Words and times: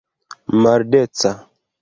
maldeca 0.61 1.31